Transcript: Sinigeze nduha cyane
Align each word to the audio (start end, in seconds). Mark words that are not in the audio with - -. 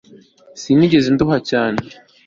Sinigeze 0.61 1.07
nduha 1.15 1.37
cyane 1.49 1.81